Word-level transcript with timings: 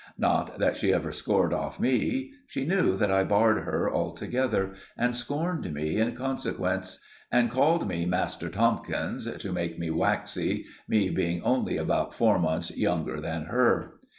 Not 0.17 0.57
that 0.57 0.77
she 0.77 0.91
ever 0.91 1.11
scored 1.11 1.53
off 1.53 1.79
me. 1.79 2.31
She 2.47 2.65
knew 2.65 2.97
that 2.97 3.11
I 3.11 3.23
barred 3.23 3.65
her 3.65 3.87
altogether, 3.93 4.73
and 4.97 5.13
scorned 5.13 5.71
me 5.71 5.97
in 5.97 6.15
consequence, 6.15 6.99
and 7.31 7.51
called 7.51 7.87
me 7.87 8.07
"Master 8.07 8.49
Tomkins" 8.49 9.31
to 9.31 9.53
make 9.53 9.77
me 9.77 9.91
waxy, 9.91 10.65
me 10.87 11.11
being 11.11 11.43
only 11.43 11.77
about 11.77 12.15
four 12.15 12.39
months 12.39 12.75
younger 12.75 13.21
than 13.21 13.43
her. 13.45 13.99